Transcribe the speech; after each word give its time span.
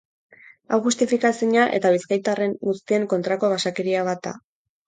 Hau 0.69 0.79
justifikaezina 0.85 1.67
eta 1.79 1.93
bizkaitarren 1.97 2.57
guztien 2.71 3.09
kontrako 3.15 3.55
basakeria 3.55 4.09
bat 4.13 4.27
da. 4.29 4.35